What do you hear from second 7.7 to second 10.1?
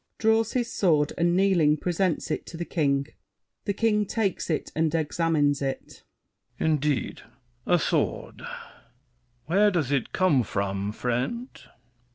sword! Where does